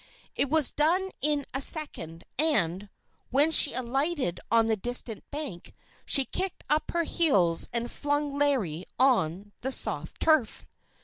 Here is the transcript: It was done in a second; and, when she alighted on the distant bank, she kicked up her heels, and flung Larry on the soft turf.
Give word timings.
It 0.35 0.49
was 0.49 0.71
done 0.71 1.11
in 1.21 1.45
a 1.53 1.61
second; 1.61 2.23
and, 2.39 2.89
when 3.29 3.51
she 3.51 3.73
alighted 3.75 4.39
on 4.49 4.65
the 4.65 4.75
distant 4.75 5.23
bank, 5.29 5.75
she 6.07 6.25
kicked 6.25 6.63
up 6.71 6.89
her 6.89 7.03
heels, 7.03 7.69
and 7.71 7.91
flung 7.91 8.33
Larry 8.33 8.85
on 8.99 9.51
the 9.61 9.71
soft 9.71 10.19
turf. 10.19 10.65